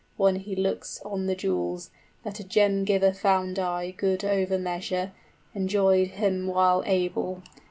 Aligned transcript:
}When 0.17 0.37
he 0.37 0.55
looks 0.55 0.99
on 1.05 1.27
the 1.27 1.35
jewels, 1.35 1.91
that 2.23 2.39
a 2.39 2.43
gem 2.43 2.85
giver 2.85 3.13
found 3.13 3.59
I 3.59 3.91
Good 3.91 4.23
over 4.25 4.57
measure, 4.57 5.11
enjoyed 5.53 6.07
him 6.17 6.47
while 6.47 6.81
able. 6.87 7.43